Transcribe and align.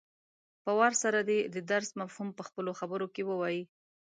په 0.63 0.71
وار 0.79 0.93
سره 1.03 1.19
دې 1.29 1.39
د 1.53 1.55
درس 1.71 1.89
مفهوم 2.01 2.29
په 2.37 2.43
خپلو 2.47 2.71
خبرو 2.79 3.07
کې 3.13 3.21
ووايي. 3.25 3.63